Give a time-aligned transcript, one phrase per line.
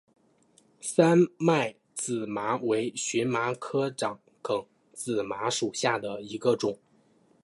[0.81, 6.79] 三脉紫麻为荨麻科长梗紫麻属下的一个种。